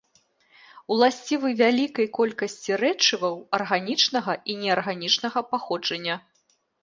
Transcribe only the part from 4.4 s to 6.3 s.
і неарганічнага паходжання.